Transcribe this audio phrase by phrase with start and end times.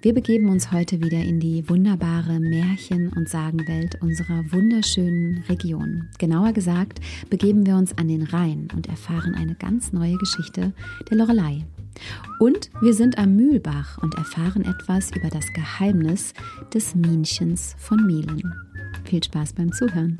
[0.00, 6.08] Wir begeben uns heute wieder in die wunderbare Märchen- und Sagenwelt unserer wunderschönen Region.
[6.18, 7.00] Genauer gesagt,
[7.30, 10.72] begeben wir uns an den Rhein und erfahren eine ganz neue Geschichte
[11.10, 11.64] der Lorelei.
[12.38, 16.34] Und wir sind am Mühlbach und erfahren etwas über das Geheimnis
[16.72, 18.54] des Minchens von Mehlen.
[19.04, 20.18] Viel Spaß beim Zuhören.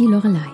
[0.00, 0.50] Die Lorelei.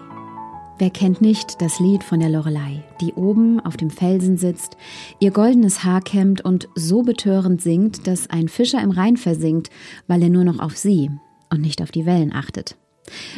[0.77, 4.77] Wer kennt nicht das Lied von der Lorelei, die oben auf dem Felsen sitzt,
[5.20, 9.70] ihr goldenes Haar kämmt und so betörend singt, dass ein Fischer im Rhein versinkt,
[10.08, 11.12] weil er nur noch auf sie
[11.48, 12.76] und nicht auf die Wellen achtet.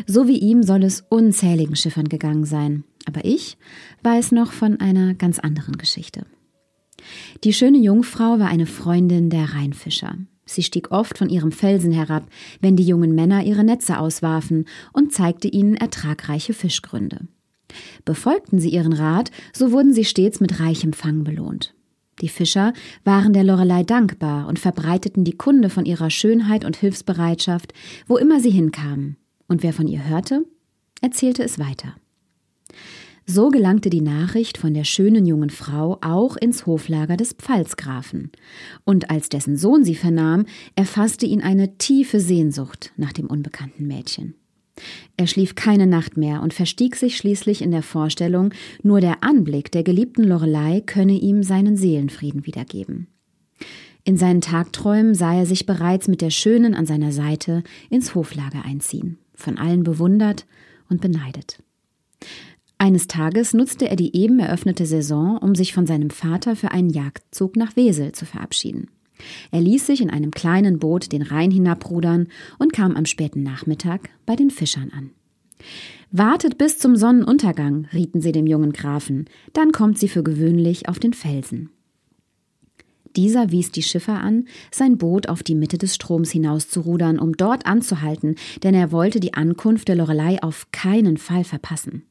[0.06, 3.58] So wie ihm soll es unzähligen Schiffern gegangen sein, aber ich
[4.02, 6.24] weiß noch von einer ganz anderen Geschichte.
[7.44, 10.16] Die schöne Jungfrau war eine Freundin der Rheinfischer.
[10.48, 12.26] Sie stieg oft von ihrem Felsen herab,
[12.60, 17.28] wenn die jungen Männer ihre Netze auswarfen, und zeigte ihnen ertragreiche Fischgründe.
[18.06, 21.74] Befolgten sie ihren Rat, so wurden sie stets mit reichem Fang belohnt.
[22.22, 22.72] Die Fischer
[23.04, 27.74] waren der Lorelei dankbar und verbreiteten die Kunde von ihrer Schönheit und Hilfsbereitschaft,
[28.06, 29.18] wo immer sie hinkamen.
[29.46, 30.44] Und wer von ihr hörte,
[31.02, 31.94] erzählte es weiter.
[33.30, 38.32] So gelangte die Nachricht von der schönen jungen Frau auch ins Hoflager des Pfalzgrafen.
[38.84, 40.46] Und als dessen Sohn sie vernahm,
[40.76, 44.32] erfasste ihn eine tiefe Sehnsucht nach dem unbekannten Mädchen.
[45.18, 49.70] Er schlief keine Nacht mehr und verstieg sich schließlich in der Vorstellung, nur der Anblick
[49.72, 53.08] der geliebten Lorelei könne ihm seinen Seelenfrieden wiedergeben.
[54.04, 58.64] In seinen Tagträumen sah er sich bereits mit der Schönen an seiner Seite ins Hoflager
[58.64, 60.46] einziehen, von allen bewundert
[60.88, 61.58] und beneidet.
[62.78, 66.90] Eines Tages nutzte er die eben eröffnete Saison, um sich von seinem Vater für einen
[66.90, 68.88] Jagdzug nach Wesel zu verabschieden.
[69.50, 72.28] Er ließ sich in einem kleinen Boot den Rhein hinabrudern
[72.58, 75.10] und kam am späten Nachmittag bei den Fischern an.
[76.12, 81.00] Wartet bis zum Sonnenuntergang, rieten sie dem jungen Grafen, dann kommt sie für gewöhnlich auf
[81.00, 81.70] den Felsen.
[83.16, 87.66] Dieser wies die Schiffer an, sein Boot auf die Mitte des Stroms hinauszurudern, um dort
[87.66, 92.04] anzuhalten, denn er wollte die Ankunft der Lorelei auf keinen Fall verpassen.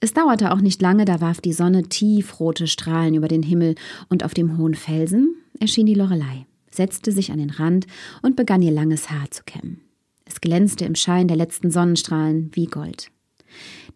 [0.00, 3.74] Es dauerte auch nicht lange, da warf die Sonne tiefrote Strahlen über den Himmel,
[4.08, 7.86] und auf dem hohen Felsen erschien die Lorelei, setzte sich an den Rand
[8.22, 9.80] und begann ihr langes Haar zu kämmen.
[10.24, 13.10] Es glänzte im Schein der letzten Sonnenstrahlen wie Gold.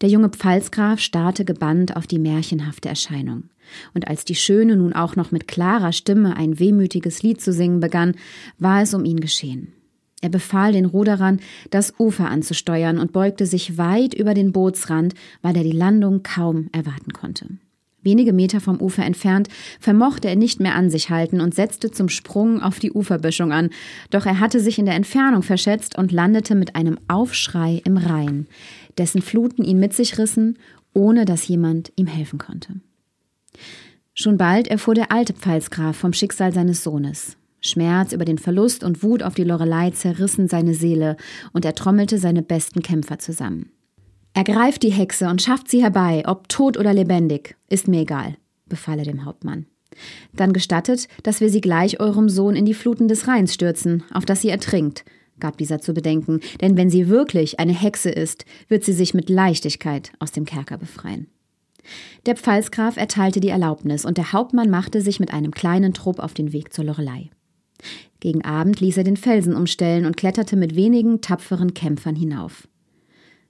[0.01, 3.43] Der junge Pfalzgraf starrte gebannt auf die märchenhafte Erscheinung.
[3.93, 7.79] Und als die Schöne nun auch noch mit klarer Stimme ein wehmütiges Lied zu singen
[7.79, 8.15] begann,
[8.57, 9.73] war es um ihn geschehen.
[10.21, 11.39] Er befahl den Ruderern,
[11.69, 16.69] das Ufer anzusteuern und beugte sich weit über den Bootsrand, weil er die Landung kaum
[16.71, 17.47] erwarten konnte.
[18.03, 19.47] Wenige Meter vom Ufer entfernt
[19.79, 23.69] vermochte er nicht mehr an sich halten und setzte zum Sprung auf die Uferböschung an,
[24.09, 28.47] doch er hatte sich in der Entfernung verschätzt und landete mit einem Aufschrei im Rhein,
[28.97, 30.57] dessen Fluten ihn mit sich rissen,
[30.93, 32.81] ohne dass jemand ihm helfen konnte.
[34.13, 37.37] Schon bald erfuhr der alte Pfalzgraf vom Schicksal seines Sohnes.
[37.61, 41.15] Schmerz über den Verlust und Wut auf die Lorelei zerrissen seine Seele,
[41.53, 43.71] und er trommelte seine besten Kämpfer zusammen.
[44.33, 48.37] Ergreift die Hexe und schafft sie herbei, ob tot oder lebendig, ist mir egal,
[48.67, 49.65] befahl er dem Hauptmann.
[50.33, 54.25] Dann gestattet, dass wir sie gleich eurem Sohn in die Fluten des Rheins stürzen, auf
[54.25, 55.03] dass sie ertrinkt,
[55.41, 59.29] gab dieser zu bedenken, denn wenn sie wirklich eine Hexe ist, wird sie sich mit
[59.29, 61.27] Leichtigkeit aus dem Kerker befreien.
[62.25, 66.33] Der Pfalzgraf erteilte die Erlaubnis und der Hauptmann machte sich mit einem kleinen Trupp auf
[66.33, 67.31] den Weg zur Lorelei.
[68.19, 72.67] Gegen Abend ließ er den Felsen umstellen und kletterte mit wenigen tapferen Kämpfern hinauf.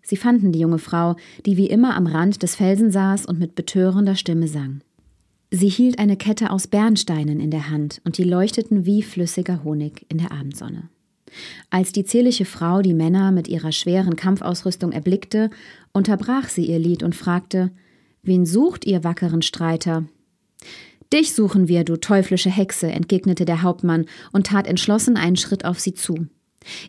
[0.04, 1.16] Sie fanden die junge Frau,
[1.46, 4.82] die wie immer am Rand des Felsen saß und mit betörender Stimme sang.
[5.52, 10.06] Sie hielt eine Kette aus Bernsteinen in der Hand und die leuchteten wie flüssiger Honig
[10.10, 10.90] in der Abendsonne.
[11.70, 15.50] Als die zierliche Frau die Männer mit ihrer schweren Kampfausrüstung erblickte,
[15.92, 17.72] unterbrach sie ihr Lied und fragte:
[18.24, 20.06] Wen sucht ihr wackeren Streiter?
[21.14, 25.80] Dich suchen wir, du teuflische Hexe, entgegnete der Hauptmann und tat entschlossen einen Schritt auf
[25.80, 26.28] sie zu.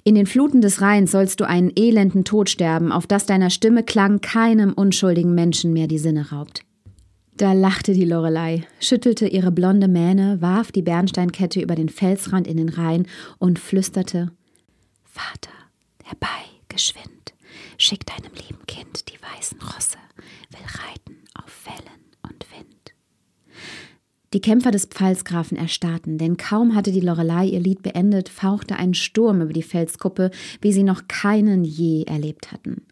[0.04, 3.82] In den Fluten des Rheins sollst du einen elenden Tod sterben, auf das deiner Stimme
[3.82, 6.62] Klang keinem unschuldigen Menschen mehr die Sinne raubt.
[7.36, 12.58] Da lachte die Lorelei, schüttelte ihre blonde Mähne, warf die Bernsteinkette über den Felsrand in
[12.58, 13.06] den Rhein
[13.38, 14.30] und flüsterte
[15.04, 15.50] Vater,
[16.04, 16.28] herbei,
[16.68, 17.32] geschwind,
[17.78, 19.98] schick deinem lieben Kind die weißen Rosse,
[20.50, 22.01] will reiten auf Wind.
[24.32, 28.94] Die Kämpfer des Pfalzgrafen erstarrten, denn kaum hatte die Lorelei ihr Lied beendet, fauchte ein
[28.94, 30.30] Sturm über die Felskuppe,
[30.62, 32.82] wie sie noch keinen je erlebt hatten.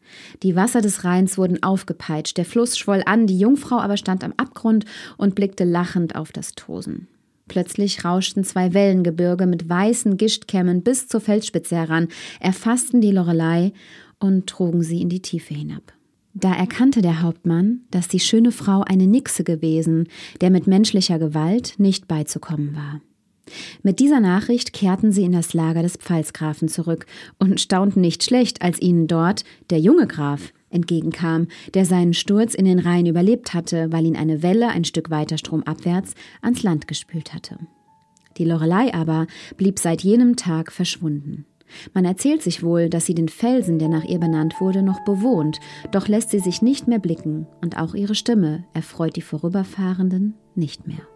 [0.43, 4.35] Die Wasser des Rheins wurden aufgepeitscht, der Fluss schwoll an, die Jungfrau aber stand am
[4.37, 4.85] Abgrund
[5.17, 7.09] und blickte lachend auf das Tosen.
[7.49, 12.09] Plötzlich rauschten zwei Wellengebirge mit weißen Gischtkämmen bis zur Felsspitze heran,
[12.39, 13.73] erfassten die Lorelei
[14.19, 15.95] und trugen sie in die Tiefe hinab.
[16.35, 20.09] Da erkannte der Hauptmann, dass die schöne Frau eine Nixe gewesen,
[20.41, 23.01] der mit menschlicher Gewalt nicht beizukommen war.
[23.83, 27.07] Mit dieser Nachricht kehrten sie in das Lager des Pfalzgrafen zurück
[27.39, 32.65] und staunten nicht schlecht, als ihnen dort der junge Graf entgegenkam, der seinen Sturz in
[32.65, 37.35] den Rhein überlebt hatte, weil ihn eine Welle ein Stück weiter stromabwärts ans Land gespült
[37.35, 37.59] hatte.
[38.37, 41.45] Die Lorelei aber blieb seit jenem Tag verschwunden.
[41.95, 45.59] Man erzählt sich wohl, dass sie den Felsen, der nach ihr benannt wurde, noch bewohnt,
[45.91, 50.87] doch lässt sie sich nicht mehr blicken, und auch ihre Stimme erfreut die Vorüberfahrenden nicht
[50.87, 51.07] mehr.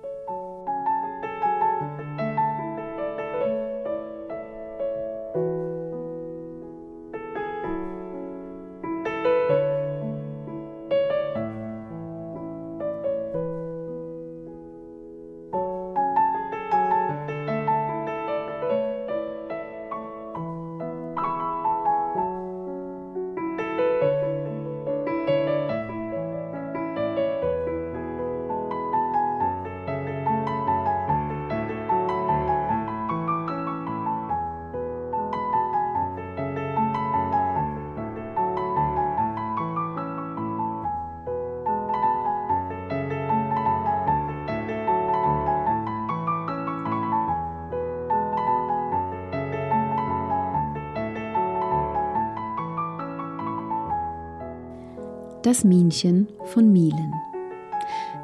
[55.45, 57.13] Das Mienchen von Mielen.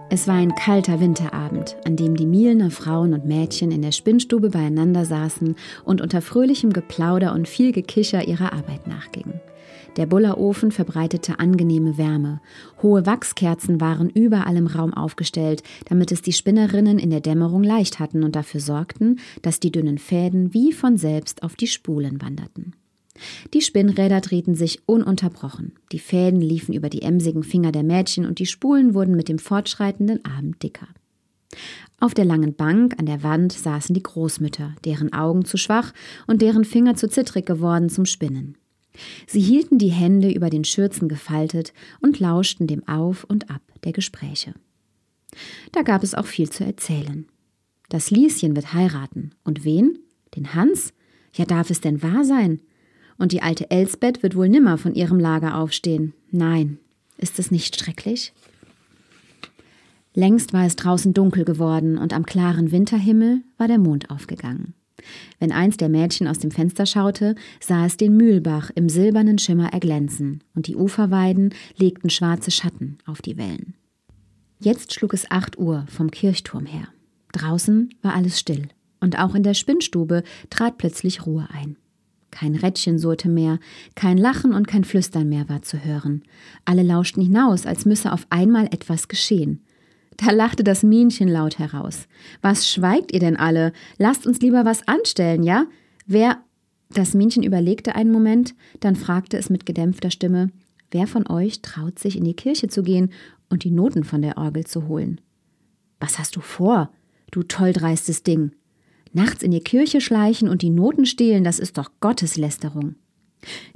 [0.09, 4.49] Es war ein kalter Winterabend, an dem die Mielner Frauen und Mädchen in der Spinnstube
[4.49, 9.39] beieinander saßen und unter fröhlichem Geplauder und viel Gekicher ihrer Arbeit nachgingen.
[9.99, 12.41] Der Bullerofen verbreitete angenehme Wärme.
[12.83, 17.99] Hohe Wachskerzen waren überall im Raum aufgestellt, damit es die Spinnerinnen in der Dämmerung leicht
[17.99, 22.73] hatten und dafür sorgten, dass die dünnen Fäden wie von selbst auf die Spulen wanderten.
[23.55, 25.73] Die Spinnräder drehten sich ununterbrochen.
[25.93, 29.39] Die Fäden liefen über die emsigen Finger der Mädchen und die Spulen wurden mit dem
[29.39, 30.89] fortschreitenden Abend dicker.
[31.99, 35.93] Auf der langen Bank an der Wand saßen die Großmütter, deren Augen zu schwach
[36.27, 38.57] und deren Finger zu zittrig geworden zum Spinnen.
[39.27, 43.93] Sie hielten die Hände über den Schürzen gefaltet und lauschten dem Auf und Ab der
[43.93, 44.55] Gespräche.
[45.73, 47.27] Da gab es auch viel zu erzählen.
[47.89, 49.33] Das Lieschen wird heiraten.
[49.45, 49.99] Und wen?
[50.35, 50.93] Den Hans?
[51.35, 52.61] Ja, darf es denn wahr sein?
[53.21, 56.15] Und die alte Elsbeth wird wohl nimmer von ihrem Lager aufstehen.
[56.31, 56.79] Nein,
[57.19, 58.33] ist es nicht schrecklich?
[60.15, 64.73] Längst war es draußen dunkel geworden und am klaren Winterhimmel war der Mond aufgegangen.
[65.39, 69.71] Wenn eins der Mädchen aus dem Fenster schaute, sah es den Mühlbach im silbernen Schimmer
[69.71, 73.75] erglänzen, und die Uferweiden legten schwarze Schatten auf die Wellen.
[74.61, 76.89] Jetzt schlug es acht Uhr vom Kirchturm her.
[77.33, 81.77] Draußen war alles still, und auch in der Spinnstube trat plötzlich Ruhe ein.
[82.31, 83.59] Kein Rädchen surrte mehr,
[83.95, 86.23] kein Lachen und kein Flüstern mehr war zu hören.
[86.65, 89.65] Alle lauschten hinaus, als müsse auf einmal etwas geschehen.
[90.17, 92.07] Da lachte das Mienchen laut heraus.
[92.43, 93.73] Was schweigt ihr denn alle?
[93.99, 95.67] Lasst uns lieber was anstellen, ja?
[96.07, 96.39] Wer.
[96.93, 100.51] Das Mienchen überlegte einen Moment, dann fragte es mit gedämpfter Stimme:
[100.91, 103.13] Wer von euch traut sich in die Kirche zu gehen
[103.49, 105.21] und die Noten von der Orgel zu holen?
[106.01, 106.91] Was hast du vor,
[107.31, 108.53] du tolldreistes Ding?
[109.13, 112.95] Nachts in die Kirche schleichen und die Noten stehlen, das ist doch Gotteslästerung.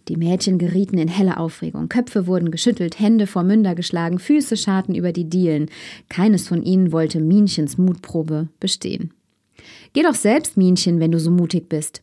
[0.08, 1.88] Die Mädchen gerieten in helle Aufregung.
[1.88, 5.70] Köpfe wurden geschüttelt, Hände vor Münder geschlagen, Füße scharten über die Dielen.
[6.08, 9.12] Keines von ihnen wollte Minchens Mutprobe bestehen.
[9.94, 12.02] Geh doch selbst, Minchen, wenn du so mutig bist.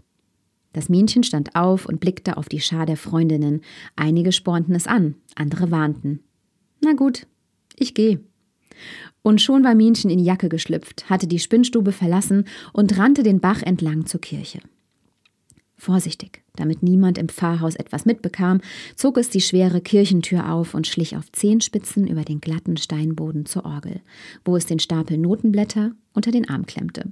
[0.73, 3.61] Das Minchen stand auf und blickte auf die Schar der Freundinnen.
[3.95, 6.21] Einige spornten es an, andere warnten.
[6.81, 7.27] Na gut,
[7.75, 8.19] ich geh.
[9.21, 13.39] Und schon war Minchen in die Jacke geschlüpft, hatte die Spinnstube verlassen und rannte den
[13.39, 14.59] Bach entlang zur Kirche.
[15.77, 18.61] Vorsichtig, damit niemand im Pfarrhaus etwas mitbekam,
[18.95, 23.65] zog es die schwere Kirchentür auf und schlich auf Zehenspitzen über den glatten Steinboden zur
[23.65, 24.01] Orgel,
[24.45, 27.11] wo es den Stapel Notenblätter unter den Arm klemmte.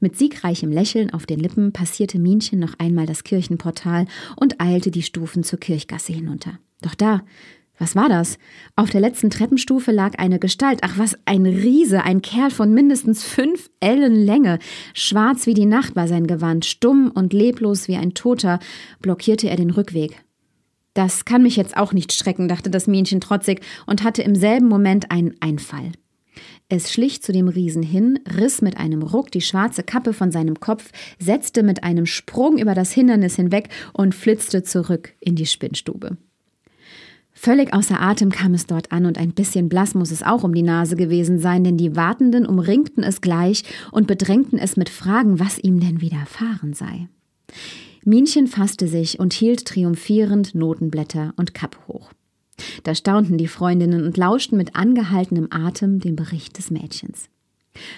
[0.00, 4.06] Mit siegreichem Lächeln auf den Lippen passierte Minchen noch einmal das Kirchenportal
[4.36, 6.58] und eilte die Stufen zur Kirchgasse hinunter.
[6.82, 7.22] Doch da,
[7.82, 8.38] was war das?
[8.76, 10.78] Auf der letzten Treppenstufe lag eine Gestalt.
[10.82, 14.60] Ach, was ein Riese, ein Kerl von mindestens fünf Ellen Länge.
[14.94, 18.60] Schwarz wie die Nacht war sein Gewand, stumm und leblos wie ein Toter,
[19.00, 20.22] blockierte er den Rückweg.
[20.94, 24.68] Das kann mich jetzt auch nicht schrecken, dachte das Mädchen trotzig und hatte im selben
[24.68, 25.90] Moment einen Einfall.
[26.68, 30.60] Es schlich zu dem Riesen hin, riss mit einem Ruck die schwarze Kappe von seinem
[30.60, 36.16] Kopf, setzte mit einem Sprung über das Hindernis hinweg und flitzte zurück in die Spinnstube.
[37.44, 40.54] Völlig außer Atem kam es dort an und ein bisschen blass muss es auch um
[40.54, 45.40] die Nase gewesen sein, denn die Wartenden umringten es gleich und bedrängten es mit Fragen,
[45.40, 47.08] was ihm denn widerfahren sei.
[48.04, 52.12] Minchen fasste sich und hielt triumphierend Notenblätter und Kappe hoch.
[52.84, 57.28] Da staunten die Freundinnen und lauschten mit angehaltenem Atem den Bericht des Mädchens.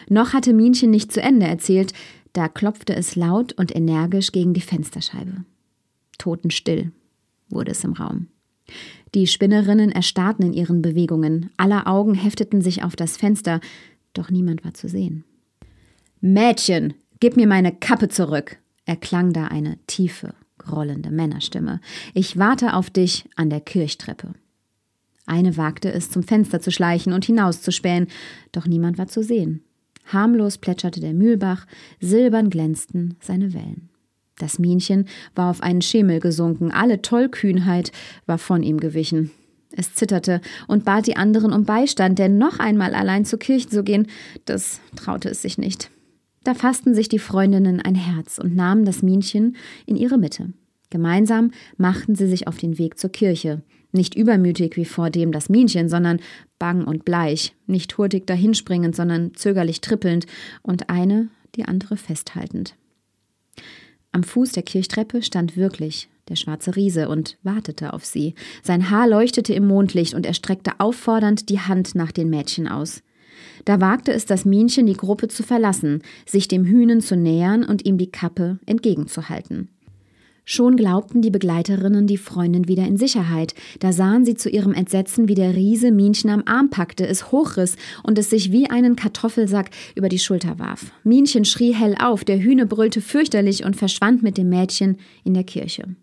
[0.09, 1.93] Noch hatte Minchen nicht zu Ende erzählt,
[2.33, 5.45] da klopfte es laut und energisch gegen die Fensterscheibe.
[6.17, 6.93] Totenstill
[7.51, 8.29] wurde es im Raum.
[9.15, 13.61] Die Spinnerinnen erstarrten in ihren Bewegungen, aller Augen hefteten sich auf das Fenster,
[14.13, 15.25] doch niemand war zu sehen.
[16.21, 21.81] Mädchen, gib mir meine Kappe zurück, erklang da eine tiefe, grollende Männerstimme.
[22.15, 24.33] Ich warte auf dich an der Kirchtreppe.
[25.27, 28.09] Eine wagte es, zum Fenster zu schleichen und hinauszuspähen,
[28.53, 29.63] doch niemand war zu sehen.
[30.07, 31.67] Harmlos plätscherte der Mühlbach,
[32.01, 33.89] silbern glänzten seine Wellen.
[34.39, 37.93] Das Minchen war auf einen Schemel gesunken, alle Tollkühnheit
[38.27, 39.31] war von ihm gewichen.
[39.77, 43.83] Es zitterte und bat die anderen um Beistand, denn noch einmal allein zur Kirche zu
[43.83, 44.07] gehen,
[44.45, 45.91] das traute es sich nicht.
[46.45, 50.53] Da fassten sich die Freundinnen ein Herz und nahmen das Minchen in ihre Mitte.
[50.91, 55.49] Gemeinsam machten sie sich auf den Weg zur Kirche, nicht übermütig wie vor dem das
[55.49, 56.21] Minchen, sondern
[56.59, 60.27] bang und bleich, nicht hurtig dahinspringend, sondern zögerlich trippelnd
[60.63, 62.77] und eine die andere festhaltend.
[64.15, 68.37] Am Fuß der Kirchtreppe stand wirklich der schwarze Riese und wartete auf sie.
[68.63, 73.03] Sein Haar leuchtete im Mondlicht und er streckte auffordernd die Hand nach den Mädchen aus.
[73.65, 77.85] Da wagte es das Minchen, die Gruppe zu verlassen, sich dem Hühnen zu nähern und
[77.85, 79.69] ihm die Kappe entgegenzuhalten.
[80.47, 83.55] Schon glaubten die Begleiterinnen die Freundin wieder in Sicherheit.
[83.81, 87.77] Da sahen sie zu ihrem Entsetzen, wie der Riese Minchen am Arm packte, es hochriss
[88.03, 90.93] und es sich wie einen Kartoffelsack über die Schulter warf.
[91.03, 95.45] Minchen schrie hell auf, der Hühne brüllte fürchterlich und verschwand mit dem Mädchen in der
[95.45, 95.97] Kirche.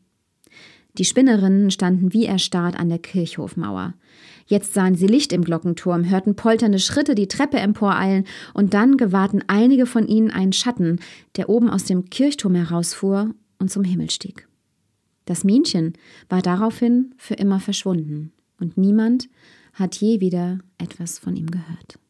[0.97, 3.93] Die Spinnerinnen standen wie erstarrt an der Kirchhofmauer.
[4.47, 9.43] Jetzt sahen sie Licht im Glockenturm, hörten polternde Schritte die Treppe emporeilen, und dann gewahrten
[9.47, 10.99] einige von ihnen einen Schatten,
[11.37, 14.47] der oben aus dem Kirchturm herausfuhr und zum Himmel stieg.
[15.25, 15.93] Das Minchen
[16.27, 19.29] war daraufhin für immer verschwunden und niemand
[19.73, 22.00] hat je wieder etwas von ihm gehört.